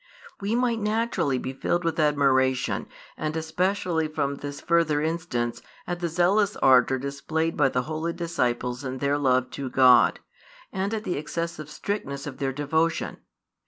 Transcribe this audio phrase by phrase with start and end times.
[0.39, 6.09] We might naturally be filled with admiration, and especially from this further instance, at the
[6.09, 10.19] zealous ardour displayed by the holy disciples in their love to God,
[10.73, 13.17] and at the excessive strictness of their devotion.